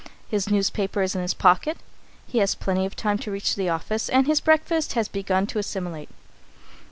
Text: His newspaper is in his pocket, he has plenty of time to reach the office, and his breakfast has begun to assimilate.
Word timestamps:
His 0.29 0.49
newspaper 0.49 1.03
is 1.03 1.13
in 1.15 1.21
his 1.21 1.35
pocket, 1.35 1.77
he 2.25 2.39
has 2.39 2.55
plenty 2.55 2.87
of 2.87 2.95
time 2.95 3.19
to 3.19 3.29
reach 3.29 3.53
the 3.53 3.69
office, 3.69 4.09
and 4.09 4.25
his 4.25 4.41
breakfast 4.41 4.93
has 4.93 5.07
begun 5.07 5.45
to 5.45 5.59
assimilate. 5.59 6.09